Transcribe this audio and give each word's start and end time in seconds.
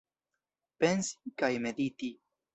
Pensi 0.85 1.35
kaj 1.43 1.51
mediti! 1.69 2.13